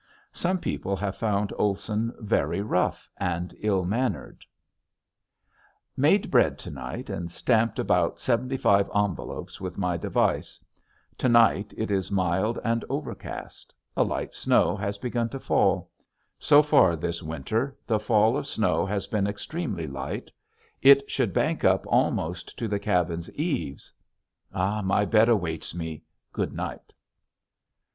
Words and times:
Some 0.33 0.57
people 0.57 0.95
have 0.95 1.15
found 1.15 1.53
Olson 1.59 2.11
very 2.17 2.61
rough 2.63 3.07
and 3.17 3.53
ill 3.59 3.85
mannered. 3.85 4.43
[Illustration: 5.93 5.93
FOREBODING] 5.93 6.01
Made 6.01 6.31
bread 6.31 6.57
to 6.57 6.69
night 6.71 7.09
and 7.11 7.29
stamped 7.29 7.77
about 7.77 8.17
seventy 8.17 8.57
five 8.57 8.89
envelopes 8.95 9.61
with 9.61 9.77
my 9.77 9.97
device. 9.97 10.59
To 11.19 11.29
night 11.29 11.75
it 11.77 11.91
is 11.91 12.09
mild 12.11 12.57
and 12.63 12.83
overcast. 12.89 13.75
A 13.95 14.01
light 14.01 14.33
snow 14.33 14.75
has 14.75 14.97
begun 14.97 15.29
to 15.29 15.39
fall. 15.39 15.91
So 16.39 16.63
far 16.63 16.95
this 16.95 17.21
winter 17.21 17.77
the 17.85 17.99
fall 17.99 18.35
of 18.37 18.47
snow 18.47 18.87
has 18.87 19.05
been 19.05 19.27
extremely 19.27 19.85
light. 19.85 20.31
It 20.81 21.11
should 21.11 21.31
bank 21.31 21.63
up 21.63 21.85
almost 21.85 22.57
to 22.57 22.67
the 22.67 22.79
cabin's 22.79 23.31
eaves.... 23.35 23.93
My 24.51 25.05
bed 25.05 25.29
awaits 25.29 25.75
me. 25.75 26.01
Good 26.33 26.53
night. 26.53 26.91